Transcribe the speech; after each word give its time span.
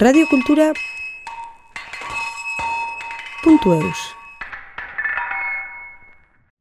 radiokultura 0.00 0.72
puntu 3.44 3.72
eus. 3.72 4.00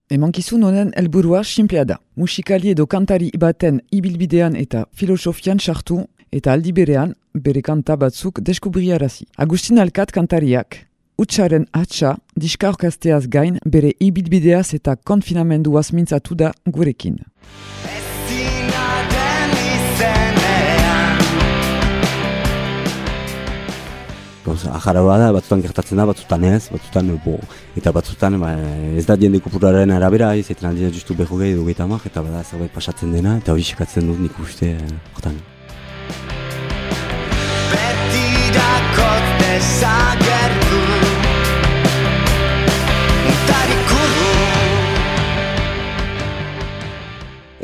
Emankizun 0.09 0.63
honen 0.63 0.93
helburua 0.95 1.43
simplea 1.43 1.83
da. 1.83 1.97
Musikali 2.15 2.71
edo 2.71 2.85
kantari 2.87 3.31
baten 3.41 3.81
ibilbidean 3.91 4.55
eta 4.55 4.85
filosofian 4.93 5.59
sartu 5.59 5.99
eta 6.31 6.53
aldi 6.53 6.71
berean 6.71 7.13
bere 7.33 7.61
kanta 7.61 7.99
batzuk 7.99 8.39
deskubriarazi. 8.39 9.27
Agustin 9.37 9.83
Alkat 9.83 10.15
kantariak, 10.15 10.85
Utsaren 11.17 11.67
atxa, 11.73 12.15
diska 12.35 12.73
gain, 13.27 13.59
bere 13.65 13.91
ibilbideaz 13.99 14.73
eta 14.73 14.95
konfinamenduaz 14.95 15.91
mintzatu 15.91 16.35
da 16.35 16.53
gurekin. 16.65 17.19
Gauza, 24.45 24.75
ajarra 24.77 25.01
da, 25.17 25.31
batzutan 25.33 25.61
gertatzen 25.63 25.97
da, 25.97 26.03
batzutan 26.05 26.43
ez, 26.45 26.67
batzutan, 26.69 27.07
bo, 27.23 27.39
eta 27.79 27.89
batzutan, 27.95 28.37
ba, 28.37 28.51
ez 28.93 29.05
da 29.07 29.15
diende 29.17 29.39
kupuraren 29.41 29.89
arabera, 29.95 30.35
ez, 30.37 30.51
eta 30.53 30.67
naldia 30.67 30.91
justu 30.93 31.17
behu 31.17 31.39
gehi 31.41 31.55
dugu 31.57 31.73
eta 31.73 31.87
eta 32.05 32.21
bada 32.21 32.43
zerbait 32.43 32.71
pasatzen 32.71 33.11
dena, 33.11 33.39
eta 33.41 33.53
hori 33.53 33.63
sekatzen 33.63 34.05
dut 34.05 34.19
nik 34.21 34.37
uste, 34.39 34.77
eh, 34.77 34.93
hortan. 35.15 35.41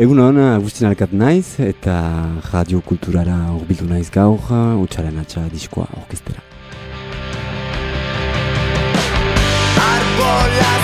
Egun 0.01 0.17
hon, 0.17 0.37
Agustin 0.57 0.87
Alkat 0.87 1.11
naiz, 1.13 1.59
eta 1.61 1.93
radio 2.49 2.81
kulturara 2.81 3.35
horbildu 3.53 3.85
naiz 3.85 4.09
gaur, 4.09 4.49
utxaren 4.81 5.21
atxa 5.21 5.45
diskoa 5.53 5.85
orkestera. 5.99 6.41
con 10.31 10.57
la 10.57 10.80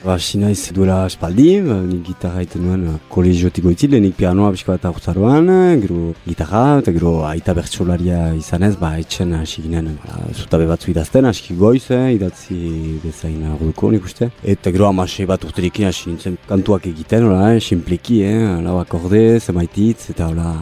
Ba, 0.00 0.14
sinaiz 0.16 0.70
duela 0.72 1.02
espaldi, 1.04 1.58
ba, 1.60 1.74
nik 1.84 2.06
gitarra 2.06 2.40
iten 2.40 2.62
nuen 2.64 2.86
uh, 2.88 2.92
kolegiotik 3.12 3.66
goitzile, 3.66 3.98
nik 4.00 4.14
pianoa 4.16 4.48
bisko 4.54 4.72
bat 4.72 4.86
aurtzaroan, 4.88 5.50
gero 5.82 6.14
gitarra, 6.24 6.78
eta 6.80 6.94
gero 6.96 7.10
aita 7.28 7.52
bertsolaria 7.58 8.30
izanez, 8.38 8.70
ba, 8.80 8.94
etxen 9.02 9.34
hasi 9.36 9.60
ginen, 9.66 9.90
ba, 10.00 10.22
zutabe 10.32 10.64
batzu 10.70 10.88
idazten, 10.94 11.28
hasi 11.28 11.52
goiz, 11.58 11.90
eh, 11.92 12.14
idatzi 12.14 12.60
bezain 13.02 13.42
aguduko 13.50 13.90
nik 13.92 14.06
uste. 14.08 14.30
Eta 14.40 14.72
gero 14.72 14.86
amasei 14.88 15.26
bat 15.28 15.44
urterekin 15.44 15.90
hasi 15.90 16.08
nintzen 16.08 16.40
kantuak 16.48 16.88
egiten, 16.88 17.28
hola, 17.28 17.50
eh, 17.52 17.60
simpleki, 17.60 18.22
eh, 18.24 18.56
lau 18.64 18.78
akorde, 18.80 19.36
zemaititz, 19.44 20.08
eta 20.14 20.30
hola, 20.32 20.54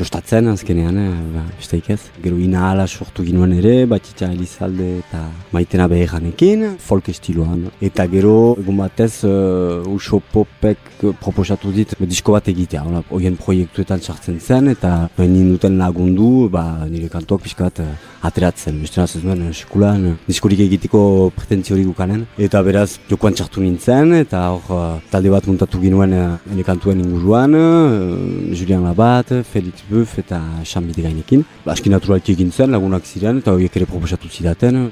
jostatzen 0.00 0.48
azkenean, 0.54 1.02
eh, 1.04 1.12
ba, 1.36 1.44
ez. 1.92 2.00
Gero 2.24 2.40
ina 2.40 2.70
ala 2.70 2.86
sortu 2.86 3.22
ginoen 3.28 3.52
ere, 3.60 3.84
batitza 3.84 4.32
Elizalde 4.32 4.88
eta 5.04 5.26
maitena 5.52 5.86
beheranekin, 5.86 6.78
folk 6.80 7.12
estiloan. 7.12 7.68
Eta 7.82 8.08
gero, 8.08 8.56
egun 8.56 8.85
batez 8.86 9.24
uh, 9.26 9.82
uso 9.90 10.20
popek 10.32 10.78
proposatu 11.20 11.72
dit 11.74 11.92
disko 12.08 12.36
bat 12.36 12.48
egitea. 12.48 12.84
Hoien 13.10 13.36
proiektuetan 13.40 14.02
sartzen 14.02 14.38
zen 14.40 14.70
eta 14.72 15.08
nien 15.18 15.50
duten 15.52 15.78
lagundu 15.80 16.48
ba, 16.52 16.86
nire 16.90 17.10
kantuak 17.12 17.44
pixka 17.44 17.68
bat 17.68 17.82
uh, 17.84 17.90
ateratzen. 18.26 18.78
Beste 18.82 19.00
nazez 19.00 19.22
duen, 19.24 19.44
eskulan, 19.50 20.16
diskorik 20.26 20.62
egiteko 20.66 21.30
pretentzio 21.36 21.76
hori 21.76 21.86
gukanen. 21.88 22.24
Eta 22.38 22.62
beraz, 22.66 22.98
jokoan 23.10 23.36
txartu 23.36 23.64
nintzen 23.64 24.14
eta 24.20 24.42
hor 24.54 24.72
uh, 24.72 24.84
talde 25.12 25.32
bat 25.34 25.46
muntatu 25.50 25.80
ginuen 25.82 26.14
uh, 26.16 26.24
nire 26.50 26.66
kantuen 26.66 27.02
inguruan, 27.02 27.56
uh, 27.58 28.54
Julian 28.56 28.86
Labat, 28.86 29.34
Felix 29.52 29.84
Buff 29.90 30.18
eta 30.22 30.40
Xan 30.64 30.88
Bidigainekin. 30.90 31.44
Ba, 31.64 31.74
Aski 31.76 31.92
naturalki 31.92 32.36
egin 32.36 32.52
zen, 32.52 32.72
lagunak 32.74 33.06
ziren 33.06 33.42
eta 33.42 33.54
horiek 33.56 33.80
ere 33.80 33.90
proposatu 33.90 34.30
zidaten. 34.30 34.86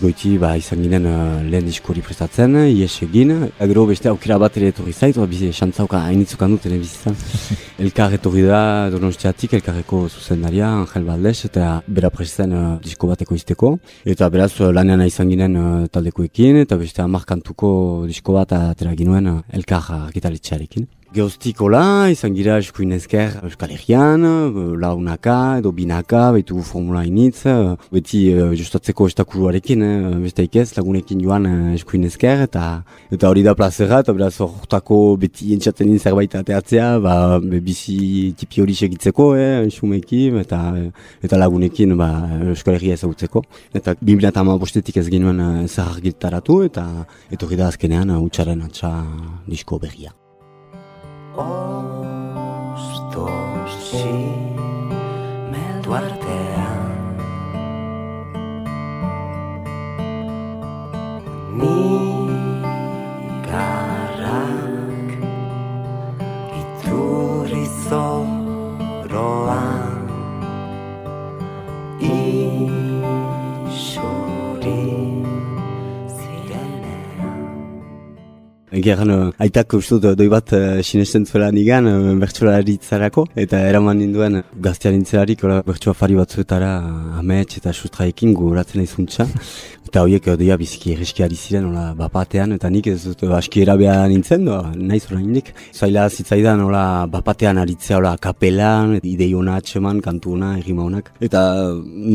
Goiti 0.00 0.36
ba, 0.40 0.54
izan 0.58 0.80
ginen 0.84 1.06
uh, 1.08 1.40
lehen 1.44 1.66
diskori 1.68 2.02
prestatzen, 2.04 2.56
ies 2.72 2.92
egin. 3.04 3.32
Gero 3.58 3.84
beste 3.88 4.10
aukera 4.10 4.38
bat 4.40 4.56
ere 4.58 4.70
etorri 4.72 4.92
zait, 4.92 5.18
bizi 5.30 5.50
xantzauka 5.56 6.00
hainitzukan 6.08 6.56
dut 6.56 6.68
bizizan. 6.72 7.16
Elkar 7.84 8.16
etorri 8.16 8.44
da 8.48 8.62
donostiatik, 8.92 9.54
elkarreko 9.60 10.02
zuzendaria, 10.08 10.68
Angel 10.82 11.04
Baldes, 11.08 11.44
eta 11.50 11.72
bera 11.86 12.12
prestatzen 12.14 12.56
uh, 12.56 12.76
disko 12.84 13.10
bateko 13.12 13.36
izteko. 13.38 13.74
Eta 14.04 14.30
beraz 14.32 14.52
uh, 14.60 14.70
lanean 14.72 15.04
izan 15.06 15.32
ginen 15.32 15.58
uh, 15.60 15.68
taldekoekin, 15.92 16.62
eta 16.64 16.80
beste 16.80 17.04
amarkantuko 17.04 17.74
disko 18.10 18.38
bat 18.38 18.56
atera 18.56 18.96
ginuen 18.98 19.34
uh, 19.34 19.38
elkar 19.56 19.92
argitaletxearekin. 20.06 20.88
Geoztikola, 21.10 22.06
izan 22.14 22.36
gira 22.36 22.54
eskuin 22.62 22.92
ezker 22.94 23.32
Euskal 23.42 23.72
Herrian, 23.74 24.22
launaka 24.78 25.56
edo 25.58 25.72
binaka, 25.74 26.28
behitu 26.36 26.62
formula 26.62 27.00
initz, 27.02 27.40
beti 27.90 28.20
uh, 28.30 28.52
justatzeko 28.54 29.08
estakuruarekin, 29.10 29.82
eh, 29.82 30.12
beste 30.22 30.44
ikez, 30.46 30.68
lagunekin 30.76 31.24
joan 31.24 31.48
uh, 31.50 31.72
eskuin 31.74 32.06
ezker, 32.06 32.44
eta 32.46 32.62
eta 33.10 33.32
hori 33.32 33.42
da 33.42 33.56
plazera, 33.58 33.98
eta 34.04 34.14
beraz 34.14 34.36
horretako 34.46 35.00
beti 35.24 35.50
entzatzen 35.56 35.90
zerbait 35.98 36.38
ateatzea, 36.38 36.92
ba, 37.02 37.16
bizi 37.42 38.30
tipi 38.38 38.62
hori 38.62 38.78
segitzeko, 38.78 39.32
eh, 39.34 39.66
xumekin, 39.66 40.38
eta, 40.44 40.62
eta 41.26 41.42
lagunekin 41.42 41.98
ba, 41.98 42.12
Euskal 42.54 42.78
Herria 42.78 42.94
ezagutzeko. 42.94 43.42
Eta 43.74 43.98
2008 43.98 44.58
bostetik 44.62 45.02
ez 45.02 45.08
genuen 45.10 45.42
uh, 45.42 45.52
zer 45.66 45.90
argitaratu, 45.90 46.62
eta 46.70 46.86
hori 47.34 47.58
da 47.58 47.74
azkenean 47.74 48.14
utxaren 48.22 48.62
atxa 48.70 48.94
disko 49.50 49.82
berria. 49.82 50.14
Ostosi 51.36 52.96
meldu 55.52 55.90
artean 55.94 56.90
Nigarrak 61.60 63.50
iturri 66.60 67.66
zoroan 67.86 69.79
Egeran, 78.80 79.10
uh, 79.12 79.30
aitak 79.44 79.74
uste 79.76 79.98
dut 80.00 80.16
doi 80.18 80.28
bat 80.32 80.54
uh, 80.56 80.80
sinesten 80.80 81.26
zuela 81.26 81.50
nigan 81.52 81.88
bertsolaritzarako 82.22 83.26
eta 83.44 83.60
eraman 83.68 84.00
ninduen 84.00 84.40
gaztean 84.66 84.96
nintzelarik 84.96 85.44
bertsoa 85.66 85.92
fari 85.94 86.16
batzuetara 86.16 86.70
amets 87.20 87.58
eta 87.60 87.74
sustraekin 87.76 88.32
guratzen 88.38 88.80
aizuntza 88.84 89.28
eta 89.90 90.04
horiek 90.04 90.26
doia 90.38 90.54
biziki 90.54 90.92
erreski 90.94 91.24
ari 91.24 91.34
ziren 91.34 91.64
ola, 91.66 91.88
bapatean 91.98 92.54
eta 92.54 92.68
nik 92.70 92.86
ez 92.92 93.00
dut 93.08 93.24
aski 93.34 93.64
erabea 93.64 93.96
nintzen 94.12 94.44
doa, 94.46 94.70
nahi 94.76 95.00
zora 95.00 95.18
nindik 95.18 95.50
zaila 95.74 96.04
zitzaidan 96.08 96.62
ola, 96.62 96.84
bapatean 97.10 97.58
aritzea 97.58 97.98
ola, 97.98 98.12
kapelan, 98.26 98.94
idei 99.02 99.32
hona 99.34 99.56
atseman, 99.58 99.98
kantu 100.04 100.36
hona, 100.36 100.52
egima 100.62 100.86
honak 100.86 101.10
eta 101.26 101.42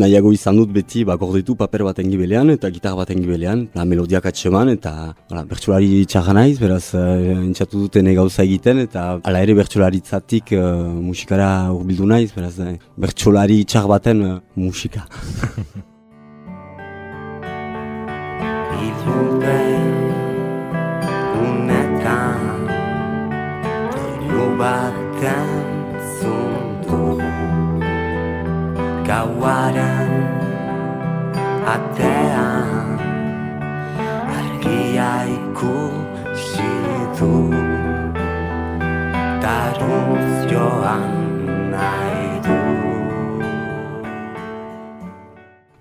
nahiago 0.03 0.31
izan 0.31 0.61
dut 0.61 0.71
beti 0.77 1.03
bakorditu 1.09 1.57
paper 1.59 1.83
baten 1.89 2.13
gibelean 2.13 2.53
eta 2.55 2.71
gitar 2.71 2.95
baten 2.95 3.19
gibelean 3.25 3.67
la 3.75 3.83
melodiak 3.83 4.29
atseman 4.31 4.71
eta 4.77 4.95
bertsolari 5.51 6.05
txarra 6.07 6.37
naiz, 6.39 6.54
beraz 6.59 6.93
uh, 6.93 7.01
entzatu 7.35 7.85
duten 7.85 8.07
gauza 8.17 8.43
egiten 8.43 8.79
eta 8.83 9.05
ala 9.23 9.41
ere 9.45 9.55
bertsolaritzatik 9.57 10.53
uh, 10.57 10.61
musikara 11.09 11.49
urbildu 11.73 12.07
naiz, 12.09 12.31
beraz 12.35 12.55
uh, 12.59 12.75
bertsolari 12.97 13.63
txar 13.65 13.89
baten 13.91 14.23
uh, 14.29 14.39
musika. 14.55 15.05
Gauaren 29.05 30.13
atean 31.73 32.97
Argia 34.37 35.11
ikusten 35.29 36.04
Daruz 39.79 40.47
joan 40.51 41.03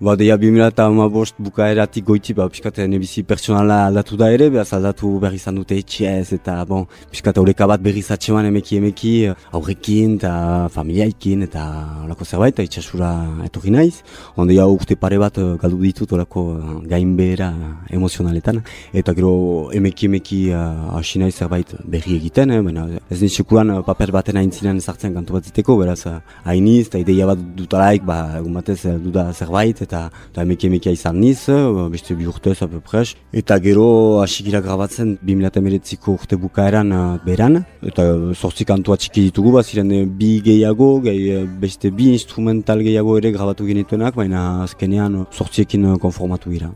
Ba, 0.05 0.13
deia 0.13 0.35
2008 0.37 1.39
bukaeratik 1.41 2.05
goiti, 2.05 2.33
ba, 2.37 2.45
piskat, 2.45 2.77
nebizi 2.85 3.23
personala 3.25 3.87
aldatu 3.87 4.13
da 4.21 4.27
ere, 4.29 4.51
behaz 4.53 4.67
aldatu 4.77 5.07
berri 5.17 5.39
izan 5.39 5.55
dute 5.57 5.79
etxez, 5.81 6.35
eta, 6.35 6.59
bon, 6.69 6.83
piskat, 7.09 7.39
horreka 7.41 7.65
bat 7.65 7.81
berri 7.81 8.03
zatxeman 8.05 8.45
emeki 8.45 8.77
emeki, 8.77 9.13
aurrekin, 9.57 10.19
eta 10.19 10.33
familiaikin, 10.75 11.47
eta 11.47 11.63
horako 12.03 12.27
zerbait, 12.27 12.61
itxasura 12.67 13.09
etorri 13.47 13.73
naiz. 13.73 14.03
Onde 14.37 14.59
ja 14.59 14.67
urte 14.69 14.93
pare 14.93 15.17
bat 15.17 15.39
galdu 15.63 15.81
ditut 15.81 16.13
horako 16.13 16.43
gainbehera 16.85 17.49
emozionaletan, 17.97 18.61
eta 18.93 19.17
gero 19.17 19.33
emeki 19.73 20.11
emeki 20.11 20.39
hasi 20.53 21.23
naiz 21.23 21.33
zerbait 21.33 21.73
berri 21.81 22.19
egiten, 22.19 22.53
eh, 22.53 22.61
baina 22.61 22.85
ez 23.09 23.23
nintxekuran 23.23 23.73
paper 23.89 24.13
baten 24.19 24.37
aintzinen 24.43 24.85
sartzen 24.85 25.17
kantu 25.17 25.39
bat 25.39 25.49
ziteko, 25.49 25.79
beraz, 25.81 26.03
hainiz, 26.45 26.91
eta 26.91 27.01
ideia 27.01 27.33
bat 27.33 27.43
dutalaik, 27.57 28.05
ba, 28.05 28.21
egun 28.43 28.61
batez 28.61 28.83
duda 29.09 29.31
zerbait, 29.33 29.81
eta 29.81 29.94
eta 30.31 30.43
emeki 30.45 30.69
emekia 30.69 30.93
izan 30.95 31.19
niz, 31.19 31.47
beste 31.93 32.15
bi 32.17 32.27
urtez 32.29 32.57
apepres. 32.65 33.15
Eta 33.33 33.57
gero 33.63 33.87
asikira 34.23 34.61
grabatzen 34.65 35.17
2008ko 35.25 36.15
urte 36.19 36.39
bukaeran 36.39 36.93
beran, 37.25 37.63
eta 37.83 38.07
sortzi 38.33 38.67
kantua 38.67 38.97
txiki 39.01 39.27
ditugu, 39.29 39.55
bat 39.57 39.65
ziren 39.67 39.91
bi 40.19 40.39
gehiago, 40.45 40.89
gehi, 41.05 41.43
beste 41.61 41.91
bi 41.95 42.11
instrumental 42.13 42.83
gehiago 42.85 43.17
ere 43.19 43.33
grabatu 43.35 43.67
genituenak, 43.67 44.15
baina 44.15 44.63
azkenean 44.69 45.23
sortziekin 45.31 45.95
konformatu 46.01 46.53
gira. 46.53 46.71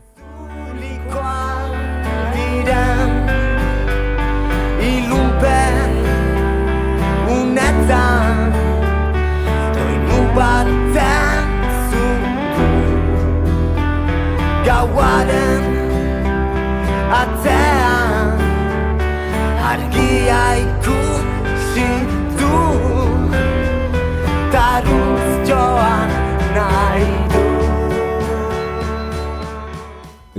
Gauaren 14.80 15.64
atzean 17.20 18.38
argia 19.70 20.40
ikusi 20.64 21.88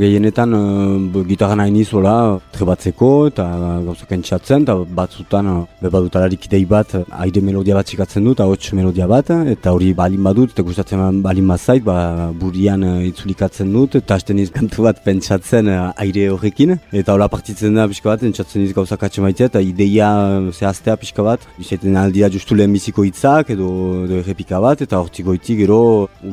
Gehienetan 0.01 0.53
uh, 0.57 1.23
gitarra 1.29 1.53
nahi 1.59 1.69
nizola 1.69 2.39
trebatzeko 2.55 3.07
eta 3.29 3.43
gauzak 3.85 4.13
entxatzen 4.15 4.63
eta 4.65 4.73
batzutan 4.99 5.49
uh, 5.51 5.57
bebadutalarik 5.83 6.47
idei 6.47 6.63
bat 6.71 6.95
aire 7.25 7.43
melodia 7.45 7.75
bat 7.77 7.85
txikatzen 7.85 8.25
dut, 8.25 8.41
ahots 8.41 8.71
melodia 8.73 9.05
bat 9.11 9.29
eta 9.53 9.73
hori 9.75 9.91
balin 9.99 10.23
badut 10.25 10.55
eta 10.55 10.65
gustatzen 10.65 11.19
balin 11.21 11.51
bazait 11.53 11.85
ba, 11.85 11.97
burian 12.43 12.85
uh, 12.87 12.95
itzulikatzen 13.09 13.69
dut 13.75 13.99
eta 13.99 14.17
hasten 14.17 14.41
kantu 14.55 14.87
bat 14.87 15.03
pentsatzen 15.05 15.69
uh, 15.69 15.91
aire 16.05 16.25
horrekin. 16.33 16.73
Eta 17.03 17.13
hola 17.13 17.29
partitzen 17.29 17.77
da 17.77 17.85
pixka 17.91 18.09
bat 18.15 18.25
entxatzen 18.31 18.65
iz 18.65 18.73
gauzak 18.79 19.05
atxe 19.05 19.21
maitea 19.21 19.51
eta 19.51 19.61
ideia 19.61 20.09
zehaztea 20.49 20.97
pixka 21.03 21.27
bat. 21.29 21.45
Izaten 21.61 22.01
aldia 22.05 22.31
justu 22.39 22.57
lehen 22.57 22.73
biziko 22.73 23.05
hitzak 23.05 23.53
edo, 23.53 23.69
edo 24.07 24.17
errepika 24.23 24.63
bat 24.65 24.81
eta 24.81 24.97
hortzik 24.97 25.29
goitik 25.29 25.61
gero 25.61 25.79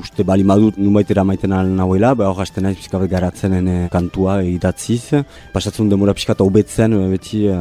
uste 0.01 0.25
balin 0.33 0.49
badut 0.55 0.81
numaitera 0.81 1.29
maiten 1.35 1.53
nahuela 1.77 2.17
ba 2.17 2.33
hor 2.33 2.41
hasten 2.47 2.65
naiz 2.71 2.81
pixka 2.81 3.05
bat 3.05 3.17
garatzen 3.19 3.58
zenen 3.59 3.89
kantua 3.93 4.39
idatziz. 4.47 5.25
Pasatzen 5.53 5.91
demora 5.91 6.15
pixkat 6.17 6.41
hobetzen, 6.45 6.97
beti 7.13 7.45
uh, 7.51 7.59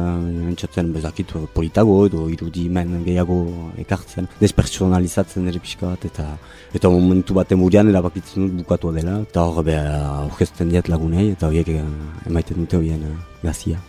entzatzen 0.50 0.92
bezakit 0.94 1.34
politago 1.54 1.98
edo 2.06 2.28
irudi 2.32 2.68
men 2.68 3.02
gehiago 3.06 3.38
ekartzen. 3.84 4.30
Despersonalizatzen 4.40 5.48
ere 5.50 5.62
pixkat 5.64 6.08
eta 6.10 6.30
eta 6.74 6.90
momentu 6.92 7.36
bat 7.38 7.52
emurian 7.52 7.88
erabakitzen 7.90 8.46
dut 8.46 8.64
bukatu 8.64 8.94
dela. 8.96 9.20
Eta 9.28 9.46
hor 9.46 9.64
beha 9.66 10.00
aurkezten 10.24 10.72
diat 10.72 10.90
lagunei 10.92 11.30
eta 11.34 11.50
horiek 11.50 11.74
emaiten 12.26 12.64
dute 12.64 12.82
horien 12.82 13.06
uh, 13.12 13.16
gazia. 13.42 13.80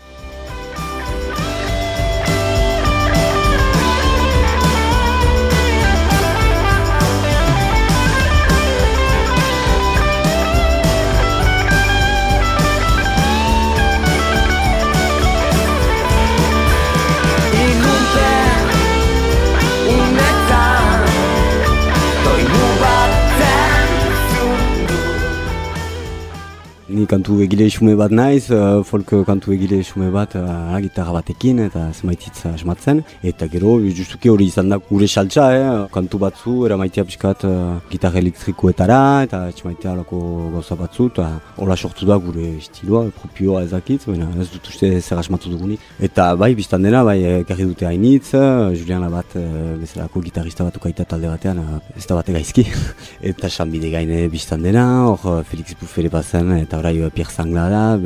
Ni 26.99 27.05
kantu 27.07 27.37
egile 27.43 27.67
xume 27.71 27.93
bat 27.95 28.11
naiz, 28.11 28.49
uh, 28.51 28.83
folk 28.83 29.11
kantu 29.27 29.53
egile 29.55 29.77
xume 29.87 30.09
bat 30.11 30.33
uh, 30.35 30.75
gitarra 30.83 31.13
batekin 31.15 31.61
eta 31.63 31.85
zemaititz 31.93 32.49
asmatzen. 32.49 32.99
Eta 33.23 33.47
gero, 33.53 33.77
justuki 33.99 34.31
hori 34.31 34.49
izan 34.51 34.71
da 34.71 34.79
gure 34.89 35.07
saltza, 35.07 35.45
eh? 35.55 35.69
kantu 35.93 36.19
batzu, 36.19 36.55
eramaitea 36.67 37.05
pixkat 37.07 37.45
uh, 37.47 37.53
gitarra 37.91 38.19
elektrikoetara 38.19 38.99
eta 39.27 39.39
esmaitea 39.53 39.93
lako 40.01 40.19
gauza 40.55 40.75
batzu, 40.79 41.07
eta 41.13 41.27
hola 41.63 41.77
sortu 41.77 42.09
da 42.09 42.17
gure 42.25 42.49
estiloa, 42.57 43.05
propioa 43.21 43.63
ezakitz, 43.67 44.01
baina 44.09 44.27
ez 44.41 44.49
dut 44.51 44.67
uste 44.73 44.91
zer 44.99 45.23
asmatu 45.23 45.53
dugunik. 45.53 45.85
Eta 46.09 46.33
bai, 46.35 46.51
biztan 46.59 46.83
dena, 46.83 47.05
bai, 47.07 47.19
garri 47.47 47.69
dute 47.69 47.87
hainitz, 47.87 48.33
Juliana 48.33 49.11
bat, 49.13 49.37
uh, 49.39 49.77
bezalako 49.79 50.25
gitarrista 50.27 50.67
bat 50.67 50.81
ukaita 50.81 51.07
talde 51.07 51.31
batean, 51.31 51.63
uh, 51.63 51.79
ez 51.95 52.03
da 52.09 52.19
bate 52.19 52.35
gaizki. 52.35 52.67
eta 53.31 53.47
sanbide 53.47 53.93
gaine 53.95 54.25
biztan 54.35 54.67
dena, 54.67 54.85
hor 55.07 55.45
Felix 55.47 55.79
Buffere 55.79 56.11
bazen, 56.11 56.57
eta 56.59 56.83
orai 56.89 57.01
uh, 57.05 57.09
Pierre 57.09 57.31
Zangla 57.31 57.69
da, 57.69 57.97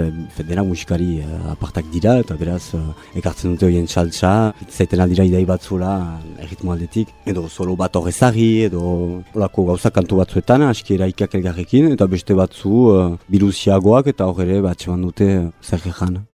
dena 0.43 0.63
musikari 0.63 1.21
uh, 1.21 1.51
apartak 1.51 1.85
dira, 1.91 2.17
eta 2.19 2.35
beraz 2.35 2.73
uh, 2.75 2.93
ekartzen 3.15 3.53
dute 3.53 3.67
horien 3.67 3.87
txaltza, 3.87 4.53
zaiten 4.69 5.03
aldira 5.03 5.23
idei 5.23 5.45
batzula 5.45 5.93
erritmo 6.43 6.73
aldetik, 6.73 7.13
edo 7.25 7.47
solo 7.49 7.75
bat 7.79 7.95
horrezari, 7.95 8.65
edo 8.67 9.23
olako 9.35 9.69
gauza 9.71 9.91
kantu 9.91 10.19
batzuetan, 10.21 10.67
aski 10.67 10.97
eraikak 10.97 11.35
elgarrekin, 11.39 11.91
eta 11.95 12.07
beste 12.07 12.35
batzu 12.35 12.75
uh, 12.91 13.09
biluziagoak 13.29 14.13
eta 14.13 14.27
horre 14.27 14.61
bat 14.61 14.87
dute 15.07 15.31
uh, 15.37 15.49
zer 15.63 16.32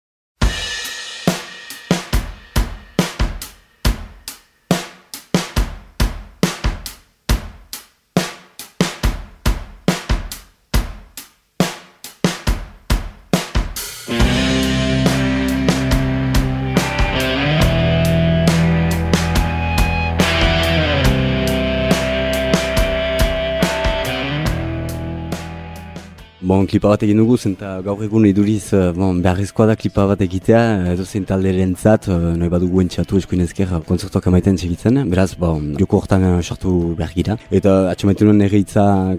klipa 26.74 26.90
bat 26.90 27.04
egin 27.06 27.20
dugu, 27.20 27.36
zenta 27.38 27.68
gaur 27.86 28.00
egun 28.02 28.24
iduriz 28.26 28.72
eh, 28.74 28.88
bon, 28.96 29.20
beharrezkoa 29.22 29.68
da 29.68 29.74
klipa 29.78 30.08
bat 30.10 30.22
egitea, 30.24 30.62
edo 30.90 31.04
zen 31.06 31.22
talde 31.28 31.52
zat, 31.78 32.08
eh, 32.08 32.16
nahi 32.34 32.50
badugu 32.50 32.80
entxatu 32.82 33.16
eskuinezker 33.20 33.68
konzertuak 33.86 34.26
amaiten 34.26 34.58
segitzen, 34.58 34.98
beraz, 35.08 35.36
bon, 35.38 35.76
joko 35.78 36.00
hortan 36.00 36.24
eh, 36.24 36.42
sortu 36.42 36.96
behar 36.98 37.12
gira. 37.14 37.36
Eta 37.52 37.90
atxamaitu 37.92 38.24
nuen 38.26 38.42
ere 38.42 38.64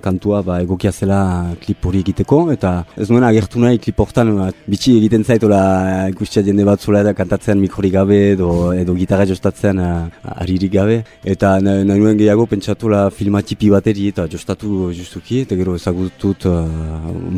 kantua 0.03 0.41
ba, 0.43 0.59
egokia 0.65 0.91
zela 0.91 1.55
klip 1.63 1.85
hori 1.85 2.01
egiteko, 2.03 2.51
eta 2.51 2.83
ez 2.97 3.07
nuen 3.09 3.23
agertu 3.23 3.63
nahi 3.63 3.79
klip 3.79 4.03
hortan 4.03 4.35
ba, 4.35 4.49
bitxi 4.67 4.97
egiten 4.97 5.23
zaitola 5.23 6.09
ikustia 6.09 6.43
jende 6.43 6.65
bat 6.65 6.81
zula 6.81 7.05
eta 7.05 7.13
kantatzen 7.13 7.57
mikrorik 7.61 7.93
gabe 7.93 8.19
edo, 8.33 8.73
edo 8.73 8.93
gitarra 8.95 9.25
jostatzen 9.25 9.79
uh, 9.79 10.09
aririk 10.41 10.73
gabe. 10.73 11.03
Eta 11.23 11.55
nahi 11.61 11.87
nuen 11.87 12.19
gehiago 12.19 12.49
pentsatu 12.51 12.91
la 12.91 13.09
filmatipi 13.09 13.69
bateri 13.69 14.09
eta 14.11 14.27
jostatu 14.27 14.91
justuki, 14.91 15.45
eta 15.47 15.55
gero 15.55 15.79
ezagutut 15.79 16.49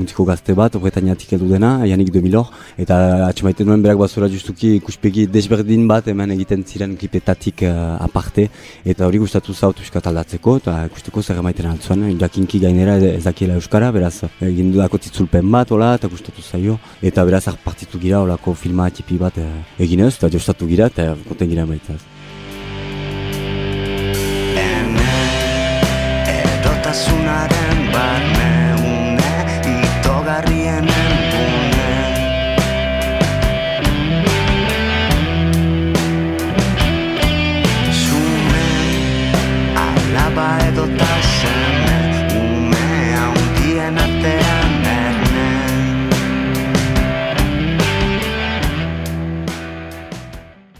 mutiko 0.08 0.24
gazte 0.24 0.54
bat, 0.56 0.74
Bretañatik 0.80 1.34
edu 1.36 1.50
dena, 1.50 1.86
Janik 1.86 2.12
de 2.12 2.22
Milor, 2.22 2.48
eta 2.80 3.28
atxemaiten 3.28 3.68
nuen 3.68 3.82
berak 3.84 3.98
bazura 4.00 4.30
justuki 4.32 4.78
ikuspegi 4.78 5.28
desberdin 5.28 5.88
bat 5.88 6.08
hemen 6.08 6.32
egiten 6.32 6.64
ziren 6.64 6.96
klipetatik 6.96 7.66
uh, 7.68 7.98
aparte, 8.00 8.48
eta 8.86 9.06
hori 9.06 9.20
gustatu 9.20 9.54
zautu 9.54 9.84
iskat 9.84 10.08
aldatzeko, 10.08 10.58
eta 10.62 10.86
ikusteko 10.88 11.22
zer 11.22 11.42
emaiten 11.44 11.68
altzuan, 11.68 12.08
jakinki 12.20 12.64
gainera 12.64 12.98
ezakiela 13.12 13.60
Euskara, 13.60 13.92
beraz 13.92 14.24
egin 14.42 14.72
dudako 14.72 14.98
titzulpen 14.98 15.52
bat, 15.52 15.72
hola, 15.76 15.96
eta 16.00 16.08
gustatu 16.08 16.42
zaio, 16.42 16.80
eta 17.02 17.26
beraz 17.28 17.46
partitu 17.64 18.00
gira, 18.00 18.22
holako 18.22 18.54
filma 18.54 18.90
tipi 18.90 19.20
bat 19.20 19.42
uh, 19.44 19.50
eginez, 19.80 20.14
eta 20.16 20.32
jostatu 20.32 20.70
gira, 20.72 20.88
eta 20.88 21.16
konten 21.28 21.52
gira 21.52 21.68
emaitzaz. 21.68 22.17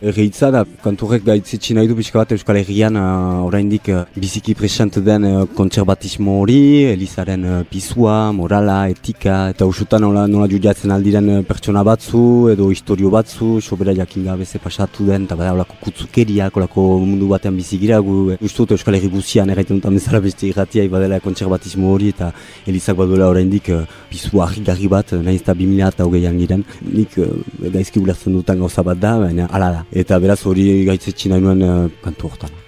Erreitza 0.08 0.48
da, 0.54 0.62
kanturrek 0.80 1.26
gaitzetsi 1.28 1.74
nahi 1.76 1.88
du 1.90 1.96
pixka 1.98 2.22
bat 2.22 2.30
Euskal 2.32 2.62
Herrian 2.62 2.96
uh, 2.96 3.44
oraindik 3.44 3.90
uh, 3.92 4.06
biziki 4.16 4.54
present 4.56 5.00
den 5.04 5.26
uh, 5.28 5.42
kontserbatismo 5.58 6.38
hori, 6.40 6.86
Elizaren 6.94 7.44
uh, 7.44 7.58
pisua, 7.68 8.32
morala, 8.32 8.78
etika, 8.94 9.50
eta 9.52 9.68
usutan 9.68 10.06
nola, 10.06 10.24
nola 10.32 10.48
judiatzen 10.48 10.94
aldiren 10.96 11.44
pertsona 11.50 11.84
batzu, 11.84 12.22
edo 12.54 12.70
historio 12.72 13.12
batzu, 13.12 13.58
sobera 13.60 13.96
jakin 13.98 14.30
gabe 14.30 14.46
ze 14.46 14.62
pasatu 14.64 15.10
den, 15.10 15.26
eta 15.28 15.36
bada 15.36 15.52
olako 15.58 15.76
kutzukeriak, 15.82 16.56
olako 16.62 16.86
mundu 17.02 17.28
batean 17.34 17.60
bizigira, 17.60 18.00
gu 18.00 18.16
uh, 18.38 18.40
uste 18.40 18.64
dut 18.64 18.78
Euskal 18.78 18.96
Herri 18.96 19.12
guzian 19.12 19.52
erraiten 19.52 19.82
dut 19.82 19.92
bezala 19.98 20.24
beste 20.24 20.48
irratia, 20.48 20.88
ibadela 20.88 21.20
kontserbatismo 21.20 21.92
hori, 21.92 22.14
eta 22.16 22.32
Elizak 22.64 22.96
baduela 23.02 23.28
oraindik 23.34 23.74
uh, 23.76 23.84
pisua 24.08 24.48
argi 24.48 24.88
bat, 24.88 25.18
nahiz 25.20 25.44
eta 25.44 25.58
2000 25.66 25.92
eta 25.92 26.08
hogeian 26.08 26.40
giren, 26.40 26.64
nik 26.94 27.20
uh, 27.20 27.28
gaizki 27.76 28.00
ulertzen 28.00 28.40
dutan 28.40 28.64
gauza 28.64 28.88
bat 28.88 29.04
da, 29.04 29.18
baina 29.26 29.52
ala 29.52 29.72
da 29.76 29.86
eta 30.04 30.20
beraz 30.24 30.42
hori 30.50 30.70
gaitzetsi 30.88 31.32
nahi 31.32 31.44
nuen 31.44 31.66
uh, 31.66 31.76
kantu 32.04 32.30
hortan. 32.32 32.67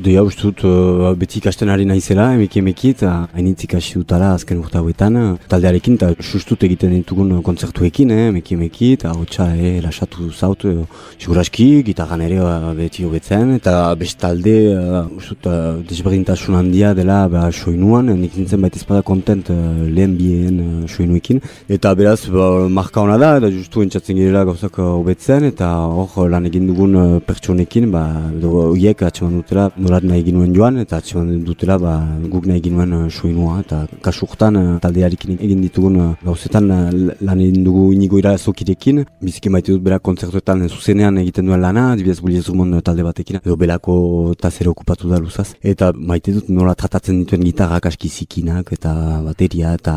Deia 0.00 0.22
uste 0.24 0.46
dut 0.46 0.62
uh, 0.64 1.10
beti 1.18 1.42
ikasten 1.42 1.68
ari 1.68 1.84
naizela, 1.84 2.30
emeki 2.32 2.60
emeki, 2.62 2.90
eta 2.94 3.10
hainitzik 3.36 3.74
hasi 3.76 3.98
dutala 3.98 4.30
azken 4.32 4.60
urte 4.62 4.78
hauetan, 4.78 5.16
taldearekin, 5.50 5.98
eta 5.98 6.14
sustut 6.24 6.62
egiten 6.64 6.94
ditugun 6.94 7.34
kontzertuekin, 7.44 8.12
eh, 8.14 8.28
emeki 8.30 8.56
emeki, 8.56 8.88
eta 8.96 9.12
hotxa 9.12 9.50
eh, 9.58 9.74
lasatu 9.84 10.30
zaut, 10.30 10.64
eh, 10.64 10.86
siguraski, 11.20 11.66
gitarran 11.84 12.22
ere 12.24 12.38
beti 12.78 13.04
hobetzen, 13.04 13.52
eta 13.58 13.74
best 14.00 14.16
talde, 14.22 14.54
uh, 14.72 15.02
uste 15.18 15.34
dut, 15.34 15.50
uh, 15.50 15.82
desberdintasun 15.90 16.56
handia 16.56 16.94
dela 16.96 17.18
ba, 17.28 17.44
soinuan, 17.52 18.08
nik 18.22 18.38
nintzen 18.40 18.64
baita 18.64 18.80
ezpada 18.80 19.04
kontent 19.04 19.52
uh, 19.52 19.58
lehen 19.84 20.16
bien 20.16 20.62
uh, 20.64 20.88
soinuekin, 20.88 21.42
eta 21.68 21.92
beraz, 21.98 22.22
ba, 22.32 22.48
marka 22.72 23.04
hona 23.04 23.18
da, 23.20 23.34
eta 23.42 23.52
justu 23.52 23.84
entzatzen 23.84 24.16
girela 24.16 24.46
gauzak 24.48 24.80
hobetzen, 24.86 25.50
eta 25.52 25.68
hor 25.92 26.32
lan 26.32 26.48
egin 26.48 26.72
dugun 26.72 26.96
uh, 26.96 27.06
pertsonekin, 27.28 27.90
ba, 27.92 28.06
horiek 28.40 29.04
atxeman 29.10 29.36
dutela, 29.42 29.68
norat 29.90 30.04
nahi 30.06 30.22
ginuen 30.22 30.52
joan, 30.54 30.78
eta 30.78 30.98
atxeman 31.00 31.42
dutela 31.44 31.76
ba, 31.82 31.92
guk 32.30 32.46
nahi 32.46 32.60
ginuen 32.62 32.92
uh, 32.94 33.08
soinua, 33.10 33.56
eta 33.64 33.80
kasurtan 34.04 34.58
uh, 34.60 34.76
taldearekin 34.82 35.40
egin 35.42 35.64
ditugun 35.64 35.96
uh, 35.98 36.10
gauzetan 36.22 36.70
uh, 36.70 36.84
lan 37.26 37.42
egin 37.42 37.64
dugu 37.66 37.88
inigo 37.96 38.20
irazokirekin, 38.20 39.02
biziki 39.24 39.50
maite 39.50 39.74
dut 39.74 39.82
berak 39.82 40.04
kontzertuetan 40.06 40.62
zuzenean 40.68 41.18
egiten 41.24 41.50
duen 41.50 41.62
lana, 41.64 41.88
dibidez 41.98 42.20
buliez 42.22 42.46
talde 42.84 43.02
batekin, 43.02 43.40
edo 43.44 43.56
belako 43.56 44.34
tazere 44.38 44.70
okupatu 44.70 45.10
da 45.10 45.18
luzaz, 45.18 45.54
eta 45.62 45.92
maite 45.92 46.32
dut 46.32 46.48
nola 46.48 46.74
tratatzen 46.74 47.24
dituen 47.24 47.42
gitarrak 47.42 47.86
aski 47.86 48.08
zikinak, 48.08 48.72
eta 48.72 48.94
bateria, 49.26 49.74
eta 49.74 49.96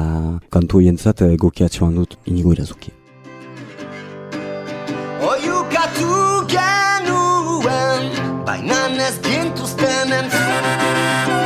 kantu 0.50 0.82
hientzat 0.82 1.22
uh, 1.22 1.36
goki 1.38 1.64
atxeman 1.64 1.96
dut 2.02 2.18
inigo 2.26 2.54
irazoki. 2.58 2.98
Oiukatu 5.24 5.53
genuen, 8.54 8.68
baina 8.70 9.08
ez 9.08 9.20
gintuztenen 9.22 10.30
Garrik 10.30 11.43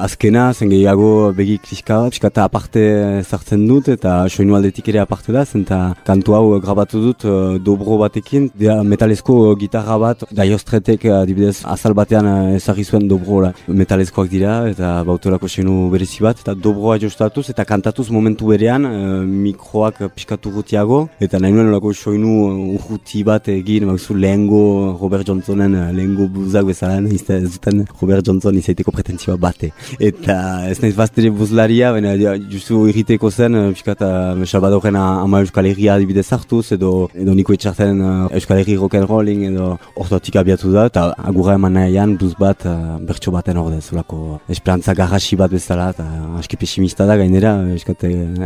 Azkena, 0.00 0.46
zen 0.56 0.70
gehiago 0.72 1.30
begi 1.36 1.58
kriska 1.60 1.96
bat, 2.00 2.14
piskata 2.14 2.44
aparte 2.48 2.82
zartzen 3.20 3.66
dut 3.68 3.90
eta 3.92 4.12
soinu 4.32 4.54
aldetik 4.56 4.86
ere 4.88 5.00
aparte 5.02 5.32
da, 5.34 5.42
zen 5.44 5.66
kantu 6.06 6.36
hau 6.36 6.44
grabatu 6.64 7.02
dut 7.02 7.24
uh, 7.28 7.58
dobro 7.58 7.98
batekin, 8.00 8.46
dea 8.56 8.78
metalezko 8.82 9.36
gitarra 9.60 9.98
bat, 10.00 10.24
daiostretek 10.32 11.04
adibidez 11.18 11.58
azal 11.74 11.92
batean 11.98 12.28
ezagri 12.54 12.84
zuen 12.84 13.08
dobro 13.08 13.42
la. 13.44 13.52
metalezkoak 13.66 14.30
dira 14.32 14.54
eta 14.70 14.94
bautorako 15.04 15.48
soinu 15.48 15.90
berezi 15.92 16.24
bat, 16.24 16.40
eta 16.40 16.54
dobroa 16.54 16.96
jostatuz 17.02 17.50
eta 17.52 17.64
kantatuz 17.68 18.08
momentu 18.10 18.48
berean 18.54 18.88
uh, 18.88 19.20
mikroak 19.26 20.00
piskatu 20.14 20.54
gutiago, 20.56 21.02
eta 21.20 21.38
nahi 21.38 21.52
nuen 21.52 21.68
olako 21.74 21.92
soinu 21.92 22.38
urruti 22.78 23.22
bat 23.24 23.52
egin, 23.52 23.84
maguzu 23.90 24.16
lehengo 24.16 24.64
Robert 25.02 25.28
Johnsonen 25.28 25.76
lehengo 25.92 26.30
buzak 26.32 26.72
bezala, 26.72 27.02
ez 27.04 27.52
duten 27.52 27.84
Robert 28.00 28.24
Johnson 28.26 28.56
izaiteko 28.56 28.96
pretentzioa 28.96 29.36
bate 29.36 29.74
eta 29.98 30.36
ez 30.70 30.78
naiz 30.82 30.94
baztere 30.96 31.30
buzlaria, 31.34 31.90
baina 31.94 32.14
justu 32.50 32.84
irriteko 32.90 33.30
zen, 33.30 33.56
uh, 33.56 33.70
piskat 33.74 34.02
uh, 34.04 34.44
Salvadorren 34.46 34.96
ama 35.00 35.40
Euskal 35.44 35.66
Herria 35.70 35.94
adibidez 35.96 36.26
hartuz, 36.32 36.72
edo, 36.76 37.08
edo 37.14 37.34
niko 37.34 37.54
etxartzen 37.56 38.00
uh, 38.04 38.12
Euskal 38.38 38.60
Herri 38.62 38.76
rock'n'rolling, 38.80 39.46
edo 39.50 39.72
ortotik 39.94 40.38
abiatu 40.40 40.72
da, 40.74 40.86
eta 40.90 41.06
agurra 41.30 41.56
eman 41.58 41.76
nahian 41.78 42.16
buz 42.20 42.32
bat, 42.38 42.66
uh, 42.68 42.98
bertso 43.06 43.34
baten 43.34 43.60
ordez, 43.60 43.82
zulako 43.88 44.40
esperantza 44.48 44.94
garrasi 44.94 45.38
bat 45.40 45.52
bezala, 45.52 45.90
eta 45.94 46.06
aski 46.40 46.60
pesimista 46.60 47.06
da 47.08 47.18
gainera, 47.20 47.56
Euskal, 47.74 47.96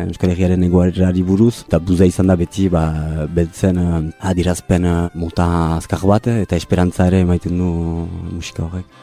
Euskal 0.06 0.34
Herriaren 0.34 0.68
egoarari 0.68 1.24
buruz, 1.26 1.64
eta 1.66 1.80
buza 1.80 2.08
izan 2.08 2.30
da 2.30 2.38
beti, 2.40 2.68
ba, 2.72 2.84
betzen 3.34 3.80
uh, 3.80 4.02
adirazpen 4.30 4.88
uh, 4.88 5.00
mota 5.14 5.48
azkar 5.78 6.06
bat, 6.08 6.30
eta 6.44 6.56
esperantza 6.56 7.08
ere 7.10 7.24
maiten 7.28 7.58
du 7.58 7.72
musika 8.34 8.68
horrek. 8.68 9.02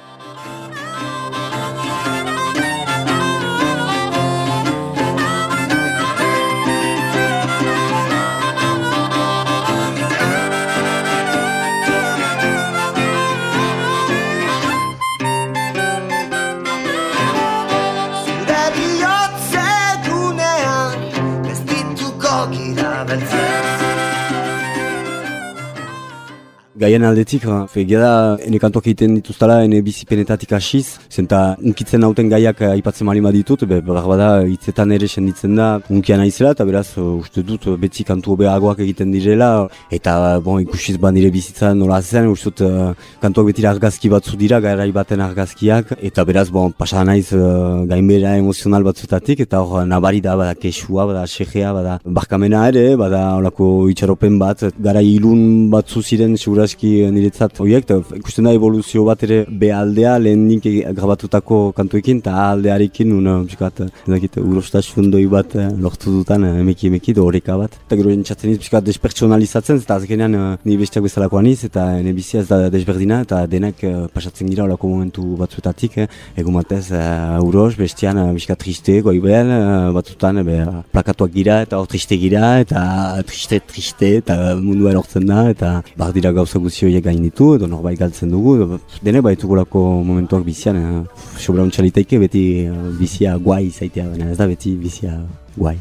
Gaien 26.81 27.03
aldetik, 27.05 27.43
fegia 27.69 27.99
da, 28.01 28.13
ene 28.41 28.57
kantoak 28.61 28.87
egiten 28.87 29.13
dituztala, 29.19 29.59
ene 29.67 29.83
bizipenetatik 29.85 30.55
hasiz, 30.57 30.97
zenta 31.13 31.41
unkitzen 31.61 32.01
nauten 32.01 32.29
gaiak 32.31 32.63
eh, 32.63 32.71
aipatzen 32.77 33.05
mali 33.05 33.21
ditut, 33.35 33.65
be, 33.69 33.81
bada 33.85 34.29
hitzetan 34.49 34.91
ere 34.95 35.07
senditzen 35.07 35.53
da, 35.59 35.67
unkia 35.93 36.17
naizela, 36.17 36.55
eta 36.55 36.65
beraz, 36.65 36.87
uste 36.97 37.43
dut, 37.45 37.67
betzi 37.83 38.05
kantu 38.07 38.37
behagoak 38.39 38.81
egiten 38.85 39.11
direla, 39.13 39.67
eta 39.93 40.39
bon, 40.41 40.57
ikusiz 40.63 40.97
ban 40.97 41.13
dire 41.13 41.29
bizitza 41.31 41.73
nola 41.77 42.01
zen, 42.01 42.31
uste 42.31 42.49
dut, 42.49 42.63
uh, 42.65 43.11
kantuak 43.21 43.51
betira 43.51 43.69
argazki 43.75 44.09
batzu 44.09 44.39
dira, 44.41 44.59
gairai 44.65 44.89
baten 44.95 45.21
argazkiak, 45.21 45.93
eta 46.01 46.25
beraz, 46.25 46.47
bon, 46.49 46.73
pasa 46.73 47.05
naiz 47.05 47.27
uh, 47.37 47.85
gainbera 47.91 48.33
emozional 48.41 48.87
batzutatik, 48.89 49.45
eta 49.45 49.61
hor, 49.61 49.85
nabari 49.85 50.23
da, 50.25 50.35
bada 50.39 50.57
kesua, 50.57 51.05
bada 51.11 51.27
sejea, 51.27 51.75
bada 51.77 51.99
barkamena 52.05 52.65
ere, 52.73 52.87
bada 52.97 53.21
olako 53.37 53.71
itxaropen 53.93 54.41
bat, 54.41 54.65
gara 54.81 55.05
ilun 55.05 55.69
batzu 55.69 56.01
ziren, 56.01 56.37
seguraz 56.41 56.70
aski 56.71 56.91
niretzat 57.11 57.59
horiek, 57.61 57.89
ikusten 58.17 58.47
da 58.47 58.53
evoluzio 58.55 59.03
bat 59.07 59.23
ere 59.27 59.43
behaldea 59.63 60.15
lehen 60.21 60.47
nik 60.47 60.65
grabatutako 60.95 61.59
kantuekin, 61.77 62.21
eta 62.23 62.35
aldearekin, 62.49 63.11
una, 63.15 63.37
piskat, 63.47 63.83
ezakit, 64.07 64.39
urostasun 64.41 65.11
doi 65.13 65.25
bat 65.31 65.55
eh, 65.59 65.67
lortu 65.83 66.13
dutan, 66.19 66.45
eh, 66.47 66.61
emeki 66.63 66.91
emeki, 66.91 67.15
horreka 67.21 67.57
bat. 67.59 67.75
Eta 67.85 67.97
gero 67.99 68.13
entzatzen 68.13 68.51
niz, 68.51 68.59
piskat, 68.63 68.85
despertsonalizatzen, 68.87 69.81
eta 69.83 69.97
azkenean 69.99 70.37
eh, 70.37 70.45
ni 70.67 70.77
bestiak 70.79 71.05
bezalakoan 71.05 71.47
niz, 71.49 71.59
eta 71.67 71.87
ne 72.05 72.13
bizia 72.15 72.41
ez 72.43 72.47
da 72.49 72.61
desberdina, 72.73 73.21
eta 73.27 73.43
denak 73.51 73.83
pasatzen 74.13 74.49
gira 74.51 74.65
olako 74.65 74.91
momentu 74.91 75.25
batzuetatik, 75.39 75.97
eh, 76.03 76.07
egun 76.39 76.57
batez, 76.59 76.85
uh, 76.95 77.39
uros, 77.43 77.75
bestian, 77.79 78.19
piskat, 78.35 78.59
triste, 78.61 78.99
goibel, 79.05 79.51
uh, 79.51 79.91
batzutan, 79.95 80.41
be, 80.47 80.59
plakatuak 80.93 81.33
gira, 81.35 81.61
eta 81.65 81.79
hor 81.81 81.89
triste 81.91 82.17
gira, 82.21 82.53
eta 82.63 82.83
triste, 83.27 83.61
triste, 83.67 84.13
eta 84.21 84.37
mundua 84.59 84.93
erortzen 84.93 85.27
da, 85.27 85.45
eta 85.51 85.73
bar 85.99 86.13
dira 86.15 86.31
gauza 86.35 86.60
guzio 86.63 86.87
horiek 86.87 87.03
gain 87.05 87.21
ditu, 87.23 87.55
edo 87.57 87.67
norbait 87.67 87.99
galtzen 87.99 88.31
dugu, 88.31 88.79
dene 89.03 89.21
baitugulako 89.25 89.81
momentuak 90.07 90.43
bizian, 90.45 90.77
eh? 90.77 91.23
sobra 91.37 91.63
untxalitaike 91.67 92.19
beti 92.21 92.43
eh, 92.65 92.75
bizia 92.99 93.37
guai 93.37 93.69
zaitea, 93.69 94.07
baina 94.13 94.31
ez 94.31 94.37
da 94.39 94.47
beti 94.47 94.75
bizia 94.79 95.17
guai. 95.57 95.77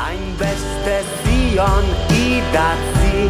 Hain 0.00 0.26
beste 0.40 1.00
zion 1.22 1.90
idatzi 2.16 3.26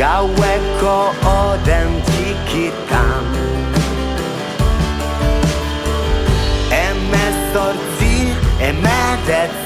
Gaueko 0.00 0.98
oden 1.28 1.96
txikitan 2.08 3.26
Emezortzi, 6.80 8.14
emedetzi 8.70 9.59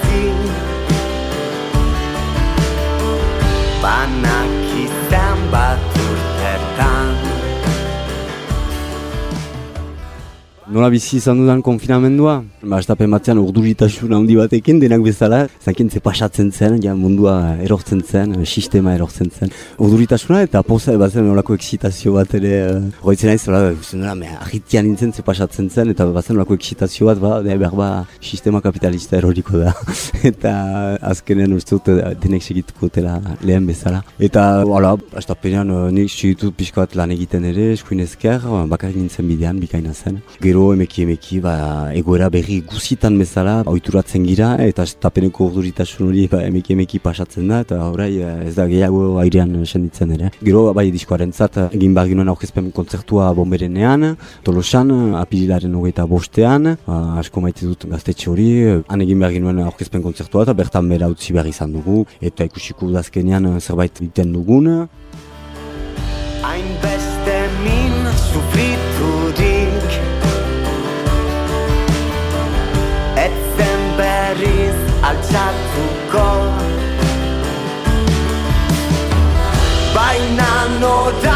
Banak 3.84 4.48
izan 4.80 5.52
bat 5.52 5.93
Nola 10.74 10.88
bizi 10.90 11.20
izan 11.20 11.38
dudan 11.38 11.60
konfinamendua? 11.62 12.32
Ba, 12.66 12.80
estapen 12.82 13.12
batzean 13.14 13.38
urduritasun 13.38 14.10
handi 14.16 14.34
batekin 14.34 14.80
denak 14.82 15.04
bezala, 15.04 15.44
zakin 15.62 15.86
ze 15.86 16.00
pasatzen 16.02 16.48
zen, 16.50 16.80
ja 16.82 16.96
mundua 16.98 17.34
erortzen 17.62 18.00
zen, 18.02 18.32
sistema 18.44 18.90
erortzen 18.96 19.30
zen. 19.30 19.52
Urduritasuna 19.78 20.40
eta 20.42 20.64
poza 20.66 20.96
bazen 20.98 21.28
nolako 21.28 21.54
eksitazio 21.54 22.16
bat 22.16 22.34
ere, 22.34 22.50
uh, 22.72 22.88
goitzen 23.04 23.30
nola, 23.46 23.68
nola, 24.00 24.14
me, 24.18 24.32
ahitian 24.48 24.88
nintzen 24.88 25.12
ze 25.14 25.22
pasatzen 25.22 25.68
zen, 25.70 25.92
eta 25.94 26.08
bazen 26.10 26.34
nolako 26.34 26.58
eksitazio 26.58 27.06
bat, 27.06 27.22
ba, 27.22 27.38
de, 27.46 27.54
behar 27.62 27.78
ba, 27.78 27.88
sistema 28.18 28.58
kapitalista 28.60 29.16
eroriko 29.20 29.62
da. 29.62 29.76
eta 30.32 30.56
azkenean 31.12 31.54
uste 31.54 31.76
dut 31.76 31.92
eh, 31.94 32.16
denek 32.18 32.42
segituko 32.42 32.90
dela 32.98 33.20
lehen 33.46 33.70
bezala. 33.70 34.02
Eta, 34.18 34.64
hala, 34.66 34.96
estapenean 35.22 35.70
uh, 35.70 35.86
nik 35.94 36.10
segitut 36.10 36.58
pixka 36.58 36.82
bat 36.82 36.98
lan 36.98 37.14
egiten 37.14 37.46
ere, 37.52 37.70
eskuin 37.78 38.02
ezker, 38.08 38.50
bakarrik 38.74 38.98
nintzen 39.04 39.30
bidean, 39.30 39.62
bikaina 39.62 39.94
zen. 39.94 40.18
Gero 40.42 40.63
emeki 40.72 41.02
emeki, 41.04 41.40
ba, 41.44 41.54
egoera 41.94 42.30
berri 42.32 42.60
guzitan 42.64 43.18
bezala 43.20 43.58
ohituratzen 43.70 44.24
gira 44.26 44.54
eta 44.64 44.86
tapeneko 45.04 45.48
urduritasun 45.50 46.08
hori 46.08 46.26
ba, 46.32 46.40
emeki 46.46 46.74
emeki 46.76 47.00
pasatzen 47.04 47.48
da 47.52 47.60
eta 47.64 47.80
orai 47.90 48.10
eh, 48.18 48.48
ez 48.48 48.54
da 48.56 48.66
gehiago 48.70 49.18
airean 49.22 49.52
senditzen 49.66 50.14
ere. 50.16 50.30
Gero 50.40 50.66
bai 50.76 50.86
diskoaren 50.94 51.32
zat 51.32 51.58
egin 51.66 51.94
behar 51.94 52.10
ginoen 52.12 52.32
aurkezpen 52.32 52.70
kontzertua 52.76 53.32
bomberenean, 53.36 54.14
tolosan, 54.46 54.92
apirilaren 55.20 55.74
hogeita 55.74 56.06
bostean, 56.10 56.74
ba, 56.86 57.00
asko 57.20 57.44
maite 57.44 57.66
dut 57.66 57.88
gaztetxe 57.90 58.30
hori, 58.30 58.48
han 58.88 59.04
egin 59.04 59.20
behar 59.22 59.36
ginoen 59.36 59.64
aurkezpen 59.66 60.04
kontzertua 60.04 60.46
eta 60.48 60.56
bertan 60.56 60.88
bera 60.88 61.10
utzi 61.12 61.36
behar 61.36 61.50
izan 61.50 61.74
dugu 61.76 62.04
eta 62.20 62.46
ikusiko 62.48 62.90
dazkenean 62.94 63.50
zerbait 63.60 64.00
egiten 64.00 64.32
dugun. 64.32 64.70
Hainbeste 66.44 67.36
min 67.64 68.08
sufriturik 68.14 68.73
Baina 80.84 81.24
nora 81.24 81.33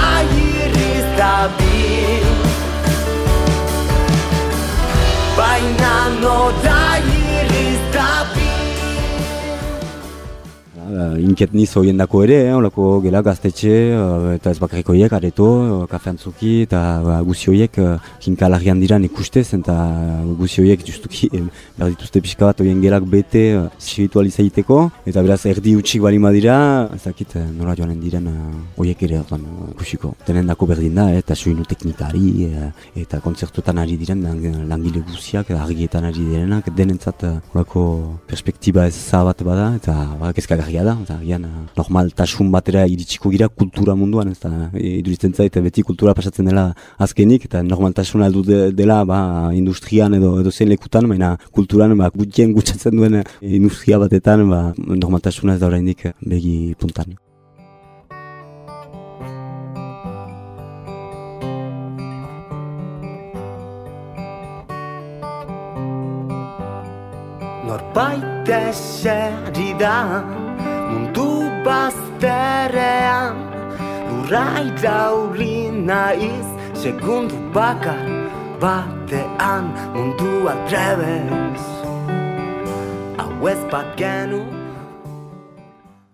Uh, 10.99 11.15
Inket 11.23 11.53
niz 11.55 11.69
horien 11.79 11.99
dako 12.01 12.25
ere, 12.25 12.37
eh, 12.49 12.55
olako 12.57 12.85
gela 13.05 13.21
gaztetxe, 13.23 13.71
uh, 13.95 14.33
eta 14.35 14.51
ez 14.51 14.59
bakarrik 14.59 14.89
horiek, 14.91 15.13
areto, 15.15 15.47
uh, 15.47 15.85
kafe 15.87 16.11
antzuki, 16.11 16.55
eta 16.65 16.81
uh, 17.05 17.19
guzi 17.29 17.51
horiek 17.53 17.77
uh, 17.79 17.93
kinkalarrian 18.25 18.81
diran 18.83 19.05
ikustez, 19.07 19.45
eta 19.55 19.77
uh, 19.77 20.33
guzi 20.41 20.63
horiek 20.63 20.83
justuki 20.89 21.29
eh, 21.31 21.43
behar 21.77 21.93
dituzte 21.93 22.23
pixka 22.25 22.49
bat 22.49 22.63
horien 22.65 22.81
gelak 22.83 23.07
bete 23.13 23.43
uh, 23.59 23.69
spiritualizaiteko, 23.79 24.79
eta 25.13 25.23
beraz 25.27 25.39
erdi 25.53 25.77
utxik 25.79 26.03
bali 26.03 26.19
madira, 26.25 26.57
ez 26.97 27.03
dakit 27.05 27.37
uh, 27.39 27.45
nola 27.61 27.77
joanen 27.79 28.01
diren 28.03 28.27
uh, 28.33 28.59
horiek 28.81 29.07
ere 29.07 29.21
ordan 29.21 29.47
uh, 29.47 29.71
ikusiko. 29.77 30.15
Tenen 30.27 30.51
dako 30.51 30.71
berdin 30.73 30.99
da, 30.99 31.07
eh, 31.13 31.23
eta 31.23 31.37
soinu 31.39 31.69
teknikari, 31.69 32.49
uh, 32.49 32.73
eta 33.05 33.23
kontzertuetan 33.23 33.79
ari 33.85 34.01
diren 34.03 34.27
lang, 34.27 34.67
langile 34.73 35.05
guziak, 35.13 35.55
eta 35.55 35.63
argietan 35.69 36.11
ari 36.11 36.27
direnak, 36.33 36.75
denentzat 36.83 37.29
uh, 37.29 37.37
olako 37.55 37.87
perspektiba 38.27 38.89
ez 38.91 38.97
zabat 38.99 39.47
bada, 39.47 39.71
eta 39.79 39.95
ba, 40.19 40.35
kezkagarria 40.35 40.88
da, 40.89 40.97
eta 41.05 41.19
gian 41.23 41.45
uh, 41.45 41.67
normaltasun 41.77 42.51
batera 42.55 42.87
iritsiko 42.89 43.31
gira 43.35 43.49
kultura 43.49 43.95
munduan, 43.99 44.33
ez 44.33 44.41
da, 44.41 44.71
e, 44.73 44.99
iduritzen 45.03 45.35
zait, 45.37 45.61
beti 45.69 45.85
kultura 45.87 46.15
pasatzen 46.17 46.49
dela 46.49 46.71
azkenik, 47.07 47.47
eta 47.51 47.63
normaltasun 47.67 48.25
aldu 48.27 48.45
de, 48.49 48.61
dela 48.81 49.03
ba, 49.09 49.21
industrian 49.55 50.17
edo, 50.19 50.35
edo 50.43 50.53
zen 50.53 50.73
lekutan, 50.73 51.09
baina 51.13 51.35
kulturan 51.53 51.97
ba, 52.01 52.11
gutien 52.15 52.57
gutxatzen 52.57 52.97
duen 52.97 53.23
industria 53.43 54.01
batetan, 54.03 54.49
ba, 54.51 54.63
normaltasuna 54.79 55.57
ez 55.59 55.63
da 55.63 55.73
oraindik 55.73 56.09
begi 56.21 56.75
puntan. 56.81 57.17
Norbait 67.69 68.49
eseri 68.49 69.75
da 69.81 70.48
mundu 70.91 71.29
bazterrean 71.67 73.37
Lurra 74.09 74.47
irauli 74.69 75.71
naiz 75.89 76.49
segundu 76.83 77.39
bakar 77.57 78.05
batean 78.63 79.65
mundu 79.95 80.31
aldrebez 80.53 81.65
Hau 83.19 83.49
ez 83.53 83.61
bagenu 83.73 84.58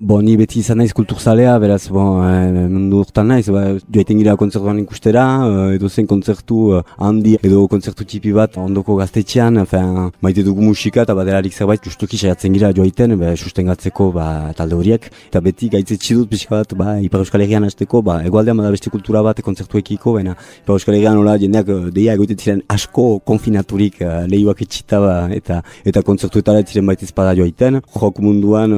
Bo, 0.05 0.19
ni 0.21 0.35
beti 0.37 0.59
izan 0.61 0.77
naiz 0.83 0.91
kulturzalea, 0.93 1.55
beraz, 1.63 1.87
bo, 1.89 2.03
e, 2.21 2.65
mundu 2.69 2.99
urtan 3.01 3.31
naiz, 3.31 3.47
ba, 3.49 3.63
joaiten 3.89 4.19
gira 4.21 4.35
kontzertuan 4.37 4.83
ikustera, 4.83 5.23
e, 5.47 5.63
edo 5.79 5.89
zen 5.89 6.05
kontzertu 6.11 6.59
e, 6.77 6.81
handi, 7.07 7.39
edo 7.41 7.63
kontzertu 7.73 8.05
tipi 8.11 8.35
bat 8.37 8.59
ondoko 8.61 8.99
gaztetxean, 8.99 9.57
enfin, 9.63 10.11
maite 10.21 10.45
dugu 10.45 10.61
musika 10.61 11.07
eta 11.07 11.17
baderarik 11.17 11.57
zerbait, 11.57 11.81
justuki 11.89 12.21
saiatzen 12.21 12.53
gira 12.53 12.69
joaiten, 12.77 13.15
be, 13.17 13.31
sustengatzeko 13.33 14.11
ba, 14.13 14.27
talde 14.59 14.77
horiek, 14.77 15.07
eta 15.31 15.41
beti 15.47 15.71
gaitzetsi 15.73 16.19
dut 16.19 16.29
pixka 16.35 16.59
bat, 16.59 16.77
ba, 16.83 16.99
Ipar 17.07 17.25
Euskal 17.25 17.47
Herrian 17.47 17.65
hasteko, 17.65 18.03
ba, 18.05 18.19
egualdean 18.29 18.61
bada 18.61 18.75
beste 18.77 18.93
kultura 18.93 19.25
bat 19.25 19.41
kontzertuekiko, 19.49 20.19
baina 20.19 20.37
Ipar 20.37 20.77
Euskal 20.77 20.99
Herrian 20.99 21.17
nola 21.17 21.39
jendeak 21.41 21.73
deia 21.97 22.19
egoiten 22.21 22.45
ziren 22.45 22.63
asko 22.77 23.07
konfinaturik 23.25 24.05
lehioak 24.29 24.61
etxita, 24.69 25.01
ba, 25.01 25.17
eta 25.33 25.63
eta 25.89 26.05
kontzertuetara 26.05 26.61
ziren 26.69 26.93
baita 26.93 27.09
espada 27.09 27.33
joaiten, 27.41 27.81
jok 27.97 28.21
munduan 28.29 28.77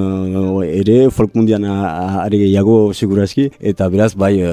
ere, 0.71 1.03
folk 1.17 1.35
mundian 1.35 1.65
are 1.65 2.37
gehiago 2.37 2.93
seguraski 2.93 3.47
eta 3.71 3.89
beraz 3.93 4.13
bai 4.23 4.35
e, 4.41 4.49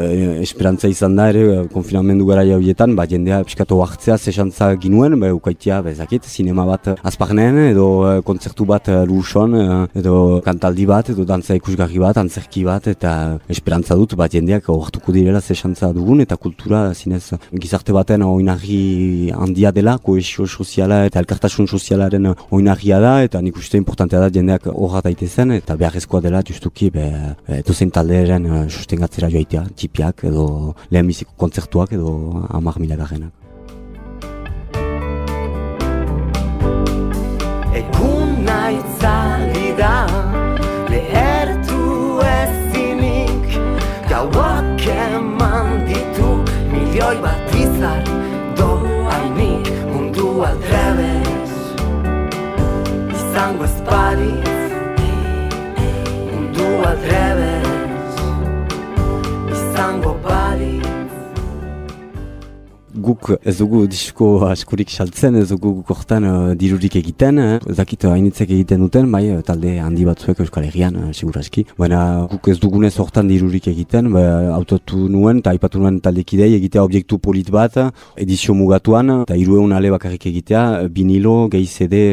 esperantza 0.45 0.88
izan 0.88 1.17
da 1.17 1.26
ere 1.32 1.43
konfinamendu 1.73 2.26
gara 2.30 2.45
jaubietan 2.47 2.95
ba 2.99 3.06
jendea 3.13 3.41
piskatu 3.47 3.80
hartzea 3.84 4.17
sesantza 4.17 4.69
ginuen 4.84 5.17
ba 5.19 5.32
ukaitia 5.39 5.82
bezakit 5.88 6.23
sinema 6.36 6.65
bat 6.71 6.88
azparnen 7.12 7.58
edo 7.65 7.88
e, 8.10 8.13
kontzertu 8.30 8.67
bat 8.71 8.88
e, 8.88 8.99
luson 9.10 9.58
e, 9.60 9.65
edo 10.02 10.15
kantaldi 10.45 10.86
bat 10.93 11.10
edo 11.15 11.26
dantza 11.32 11.58
ikusgarri 11.60 11.99
bat 12.06 12.21
antzerki 12.23 12.63
bat 12.69 12.88
eta 12.93 13.12
esperantza 13.56 13.99
dut 13.99 14.15
ba 14.21 14.30
jendeak 14.36 14.71
hartuko 14.78 15.17
direla 15.17 15.41
sesantza 15.41 15.91
dugun 15.99 16.23
eta 16.26 16.39
kultura 16.45 16.86
zinez 16.93 17.23
gizarte 17.65 17.97
baten 17.99 18.23
oinarri 18.30 19.32
handia 19.36 19.73
dela 19.80 19.97
koesio 20.08 20.47
soziala 20.47 21.04
eta 21.10 21.19
elkartasun 21.26 21.67
sozialaren 21.67 22.32
oinarria 22.52 23.04
da 23.08 23.13
eta 23.28 23.41
nik 23.41 23.60
uste 23.65 23.78
importantea 23.84 24.23
da 24.23 24.32
jendeak 24.39 24.71
horra 24.73 25.04
daitezen 25.10 25.58
eta 25.60 25.76
beharrezkoa 25.84 26.23
dela 26.23 26.42
justuki 26.47 26.89
be, 26.93 27.06
dozen 27.67 27.91
talderen 27.91 28.49
uh, 28.49 28.63
sustengatzera 28.69 29.29
joaitea, 29.34 29.67
txipiak 29.75 30.25
edo 30.29 30.47
lehen 30.91 31.08
biziko 31.08 31.36
kontzertuak 31.38 31.95
edo 31.99 32.13
amak 32.49 32.79
mila 32.84 32.99
al 56.93 57.01
revés 57.01 57.67
y 59.51 59.75
sango 59.75 60.15
pa 60.21 60.32
guk 62.95 63.32
ez 63.43 63.56
dugu 63.58 63.84
disko 63.88 64.27
askorik 64.47 64.91
saltzen, 64.93 65.36
ez 65.39 65.47
dugu 65.49 65.71
guk 65.79 65.91
hortan 65.93 66.25
uh, 66.27 66.53
dirurik 66.58 66.95
egiten, 66.99 67.39
eh? 67.41 67.60
zakit 67.73 68.06
hainitzek 68.10 68.51
egiten 68.53 68.84
duten, 68.84 69.10
bai 69.12 69.23
talde 69.45 69.77
handi 69.82 70.06
batzuek 70.06 70.39
Euskal 70.43 70.67
Herrian, 70.67 70.95
uh, 70.99 71.12
seguraski. 71.13 71.65
Baina 71.79 72.27
guk 72.32 72.49
ez 72.53 72.58
dugunez 72.62 72.93
hortan 73.01 73.29
dirurik 73.32 73.67
egiten, 73.71 74.12
ba, 74.13 74.23
autotu 74.58 75.08
nuen 75.10 75.41
eta 75.41 75.53
aipatu 75.56 75.82
nuen 75.82 75.99
taldekidei 76.03 76.51
egitea 76.60 76.84
objektu 76.86 77.19
polit 77.23 77.49
bat, 77.53 77.79
edizio 78.19 78.53
mugatuan, 78.58 79.23
eta 79.23 79.38
irueun 79.39 79.73
ale 79.73 79.91
bakarrik 79.93 80.27
egitea, 80.29 80.63
vinilo 80.93 81.47
gehi 81.53 81.67
CD 81.69 82.03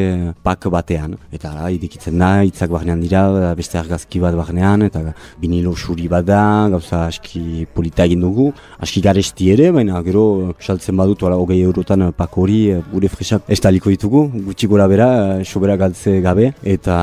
pak 0.43 0.69
batean. 0.73 1.15
Eta 1.31 1.53
ara, 1.53 1.69
idikitzen 1.73 2.17
da, 2.21 2.31
hitzak 2.47 2.73
barnean 2.73 3.01
dira, 3.03 3.53
beste 3.57 3.79
argazki 3.81 4.21
bat 4.23 4.35
barnean, 4.37 4.87
eta 4.89 5.03
vinilo 5.41 5.75
suri 5.75 6.09
bat 6.11 6.25
da, 6.25 6.43
gauza 6.73 7.05
aski 7.07 7.67
polita 7.75 8.07
egin 8.09 8.25
dugu, 8.25 8.49
aski 8.81 9.03
garesti 9.03 9.51
ere, 9.53 9.71
baina 9.75 10.01
gero 10.05 10.25
saltzen 10.71 10.97
badut, 10.97 11.23
ola, 11.27 11.37
hogei 11.41 11.59
eurotan 11.61 12.07
pako 12.17 12.45
hori, 12.45 12.59
gure 12.91 13.09
fresak 13.11 13.49
estaliko 13.51 13.91
ditugu, 13.93 14.23
gutxi 14.47 14.69
gora 14.71 14.87
bera, 14.91 15.09
sobera 15.45 15.77
galtze 15.79 16.17
gabe, 16.23 16.51
eta 16.75 16.95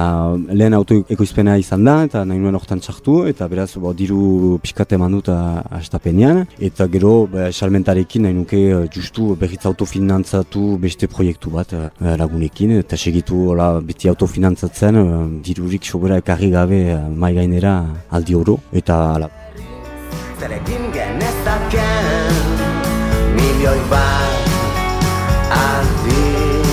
lehen 0.48 0.76
auto 0.78 1.00
ekoizpena 1.16 1.56
izan 1.60 1.84
da, 1.88 1.98
eta 2.08 2.24
nahi 2.28 2.40
nuen 2.42 2.58
hortan 2.58 2.82
txartu, 2.84 3.18
eta 3.30 3.48
beraz, 3.50 3.70
bo, 3.80 3.92
diru 3.96 4.58
piskate 4.62 4.98
eman 4.98 5.18
dut 5.18 5.30
astapenean, 5.32 6.44
eta 6.70 6.88
gero, 6.92 7.14
ba, 7.32 7.50
salmentarekin 7.52 8.26
nahi 8.26 8.36
nuke 8.36 8.62
justu 8.94 9.34
berriz 9.40 9.64
autofinantzatu 9.70 10.64
beste 10.82 11.10
proiektu 11.10 11.52
bat 11.54 11.74
lagunekin, 12.00 12.78
eta 12.82 12.98
segitu, 12.98 13.48
ola, 13.54 13.72
beti 13.84 14.10
autofinantzatzen, 14.12 15.02
dirurik 15.44 15.84
sobera 15.88 16.20
ekarri 16.22 16.50
gabe 16.54 16.82
mai 17.14 17.34
gainera 17.36 17.78
aldi 18.14 18.38
oro, 18.38 18.58
eta 18.72 19.02
ala, 19.16 19.30
milioi 23.58 23.80
bat 23.90 24.50
aldiz. 25.50 26.66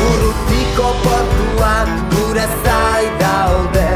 Urrutiko 0.00 0.88
portuak 1.04 1.88
gure 2.12 2.46
zai 2.64 3.04
daude 3.22 3.88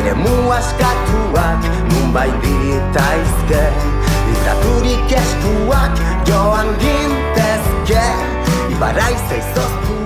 ere 0.00 0.14
mu 0.14 0.50
askatuak 0.58 1.70
nun 1.92 2.12
bai 2.16 2.30
ditaizke 2.42 3.62
Litraturik 4.26 5.14
eskuak 5.22 6.02
joan 6.26 6.74
gintezke 6.82 8.06
Ibarra 8.74 9.06
izaizoztuak 9.14 10.05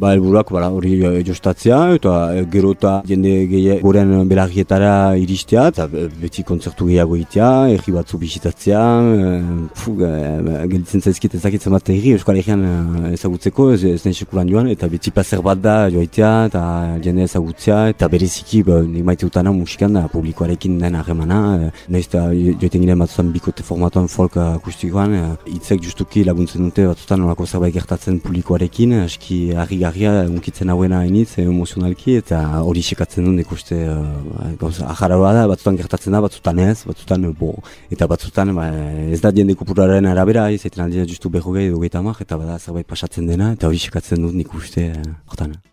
Ba, 0.00 0.14
elburak 0.16 0.48
bara, 0.48 0.70
hori 0.72 0.94
e, 1.04 1.08
jostatzea, 1.28 1.78
eta 1.98 2.12
e, 2.32 2.44
gero 2.48 2.70
eta 2.72 2.92
jende 3.04 3.34
gehiago 3.50 3.84
goren 3.84 4.12
belagietara 4.30 4.92
iristea, 5.20 5.66
eta 5.74 5.84
beti 5.92 6.40
kontzertu 6.48 6.86
gehiago 6.88 7.18
itea, 7.20 7.50
erri 7.74 7.92
batzu 7.92 8.16
bisitatzea, 8.22 8.84
e, 9.12 9.26
fu, 9.76 9.92
e, 10.00 10.12
gelditzen 10.70 11.04
zaizkit 11.04 11.36
ezakitzen 11.36 11.76
bat 11.76 11.90
erri, 11.92 12.14
Euskal 12.16 12.38
Herrian 12.40 12.62
ezagutzeko, 13.10 13.66
ez, 13.74 13.82
ez 13.90 13.98
nahi 14.06 14.16
sekulan 14.24 14.48
joan, 14.48 14.70
eta 14.72 14.88
beti 14.88 15.12
placer 15.12 15.42
bat 15.44 15.60
da 15.60 15.74
joaitea, 15.92 16.32
eta 16.48 16.64
jende 17.04 17.28
ezagutzea, 17.28 17.82
eta 17.92 18.08
bereziki, 18.08 18.62
ba, 18.70 18.80
nik 18.80 19.04
maite 19.10 19.28
utana 19.28 19.52
musikan, 19.52 20.00
da, 20.00 20.06
publikoarekin 20.14 20.80
den 20.80 20.96
harremana, 21.02 21.42
e, 21.66 21.70
nahiz 21.92 22.06
eta 22.06 22.24
joiten 22.32 22.86
ginen 22.86 23.04
batzutan 23.04 23.34
bikote 23.36 23.68
formatuan 23.68 24.08
folk 24.08 24.40
akustikoan, 24.46 25.18
hitzek 25.58 25.84
justuki 25.90 26.24
laguntzen 26.24 26.70
dute 26.70 26.88
batzutan 26.88 27.20
nolako 27.26 27.44
zerbait 27.52 27.76
gertatzen 27.76 28.22
publikoarekin, 28.24 28.96
aski 29.04 29.42
harri 29.52 29.82
garria 29.90 30.24
unkitzen 30.30 30.70
hauena 30.70 31.00
hainitz 31.04 31.38
emozionalki 31.42 32.16
eta 32.20 32.40
hori 32.62 32.82
sekatzen 32.82 33.26
duen 33.26 33.40
ikuste 33.42 33.78
uh, 33.90 34.52
gauza 34.60 34.86
ajarroa 34.94 35.32
da, 35.34 35.46
batzutan 35.50 35.78
gertatzen 35.80 36.14
da, 36.14 36.22
batzutan 36.26 36.62
ez, 36.62 36.76
batzutan 36.86 37.26
bo, 37.40 37.54
eta 37.90 38.06
batzutan 38.10 38.54
ba, 38.56 38.68
ez 39.10 39.20
da 39.24 39.34
jende 39.34 39.58
kupuraren 39.58 40.06
arabera, 40.12 40.48
ez 40.50 40.62
zaiten 40.62 40.86
aldia 40.86 41.08
justu 41.14 41.30
gehi 41.30 41.66
edo 41.66 41.82
eta 41.84 42.36
bada 42.36 42.58
zerbait 42.58 42.86
pasatzen 42.86 43.26
dena, 43.26 43.52
eta 43.52 43.66
hori 43.66 43.78
sekatzen 43.78 44.22
duen 44.22 44.40
ikuste 44.46 44.92
uh, 44.94 45.10
hortan. 45.26 45.58
eta 45.58 45.69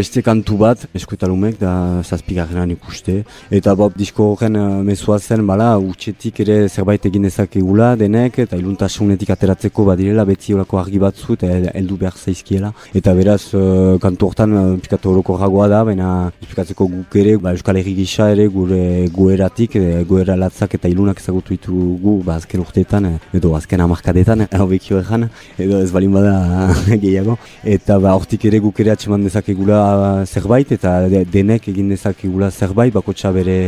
Beste 0.00 0.22
kantu 0.24 0.54
bat, 0.56 0.80
eskuetalumek, 0.96 1.58
da 1.60 1.70
zazpigarrenan 2.00 2.70
ikuste. 2.72 3.18
Eta 3.52 3.74
Bob 3.76 3.92
disko 4.00 4.30
horren 4.32 4.54
uh, 4.56 4.78
mezua 4.86 5.18
zen, 5.20 5.42
bala, 5.44 5.74
utxetik 5.76 6.38
ere 6.40 6.54
zerbait 6.70 7.04
egin 7.04 7.26
ezakegula 7.28 7.90
denek, 8.00 8.38
eta 8.46 8.56
iluntasunetik 8.56 9.32
ateratzeko 9.34 9.84
badirela 9.90 10.24
beti 10.24 10.54
horako 10.56 10.78
argi 10.80 11.00
batzu, 11.02 11.36
eta 11.36 11.50
heldu 11.74 11.98
behar 12.00 12.16
zaizkiela. 12.16 12.70
Eta 12.96 13.12
beraz, 13.18 13.42
uh, 13.58 13.98
kantu 14.00 14.30
hortan, 14.30 14.54
uh, 14.56 14.62
pikatu 14.80 15.10
horoko 15.10 15.36
ragoa 15.42 15.66
da, 15.68 15.82
baina 15.90 16.14
pikatzeko 16.46 16.88
guk 16.94 17.18
ere, 17.20 17.36
ba, 17.36 17.52
Euskal 17.58 17.82
Herri 17.82 17.92
gisa 17.98 18.30
ere, 18.32 18.48
gure 18.56 18.80
goeratik, 19.12 19.76
e, 19.76 20.00
goera 20.08 20.38
latzak 20.40 20.78
eta 20.78 20.88
ilunak 20.88 21.20
ezagutu 21.20 21.58
ditugu, 21.58 22.16
ba, 22.24 22.38
azken 22.40 22.64
urteetan, 22.64 23.10
edo 23.36 23.52
azken 23.58 23.84
amarkadetan, 23.84 24.46
hau 24.62 24.70
bekio 24.72 25.04
edo 25.04 25.84
ez 25.84 25.92
balin 25.92 26.16
bada 26.16 26.72
gehiago. 27.04 27.36
Eta 27.76 28.00
ba, 28.00 28.16
hortik 28.16 28.48
ere 28.48 28.64
guk 28.64 28.80
ere 28.80 28.96
atxeman 28.96 29.28
dezakegula 29.28 29.89
zerbait 30.26 30.72
eta 30.76 30.92
denek 31.32 31.68
egin 31.72 31.88
dezakigula 31.92 32.50
zerbait 32.50 32.92
bakotsa 32.94 33.32
bere 33.32 33.58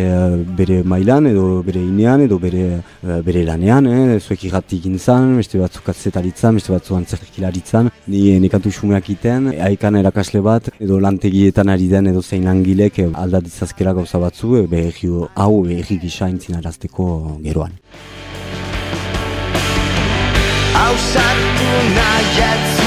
bere 0.59 0.83
mailan 0.83 1.27
edo 1.33 1.63
bere 1.67 1.81
inean 1.81 2.21
edo 2.27 2.39
bere 2.39 2.83
bere 3.27 3.45
lanean 3.45 3.87
eh 3.87 4.21
zuek 4.21 4.45
irrati 4.45 4.77
egin 4.77 4.99
zan 4.99 5.37
beste 5.37 5.59
batzuk 5.59 5.89
atzetaritzan 5.95 6.55
beste 6.55 6.73
batzuk 6.73 6.97
antzerkilaritzan 6.97 7.91
ni 8.07 8.23
nekantu 8.41 8.71
xumeak 8.79 9.11
iten 9.17 9.53
aikan 9.69 9.97
erakasle 10.03 10.41
bat 10.41 10.71
edo 10.81 11.01
lantegietan 11.01 11.69
ari 11.69 11.89
den 11.89 12.07
edo 12.13 12.23
zein 12.23 12.45
langilek 12.45 12.99
aldat 13.15 13.45
ditzazkela 13.45 13.93
gauza 13.93 14.19
batzu 14.19 14.67
behi 14.75 15.13
hau 15.35 15.63
behi 15.63 15.99
gisa 16.05 16.29
intzinarazteko 16.29 17.07
geroan. 17.47 17.73
Hau 20.75 20.95
sartu 21.13 22.82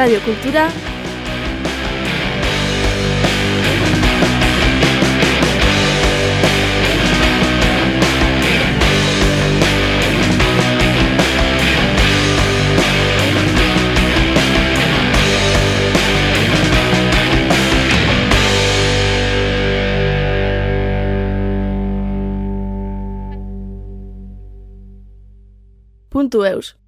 Radio 0.00 0.18
Cultura 0.22 0.70
puntu 26.08 26.44
eus. 26.44 26.80